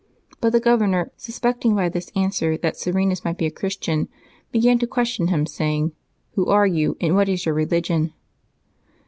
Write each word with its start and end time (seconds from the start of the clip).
But 0.39 0.49
the 0.49 0.59
governor, 0.59 1.11
suspecting 1.15 1.75
by 1.75 1.87
this 1.87 2.11
answer 2.15 2.57
that 2.57 2.75
Serenus 2.75 3.23
might 3.23 3.37
be 3.37 3.45
a 3.45 3.51
Christian, 3.51 4.07
began 4.51 4.79
to 4.79 4.87
question 4.87 5.27
him, 5.27 5.45
saying," 5.45 5.91
Who 6.33 6.47
are 6.47 6.65
you, 6.65 6.97
and 6.99 7.13
what 7.13 7.29
is 7.29 7.45
your 7.45 7.53
religion 7.53 8.11